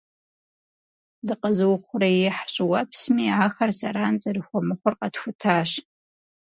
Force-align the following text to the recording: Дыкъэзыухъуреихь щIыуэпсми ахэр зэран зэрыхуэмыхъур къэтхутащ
Дыкъэзыухъуреихь 1.27 2.41
щIыуэпсми 2.53 3.25
ахэр 3.45 3.71
зэран 3.77 4.15
зэрыхуэмыхъур 4.21 4.93
къэтхутащ 4.99 5.69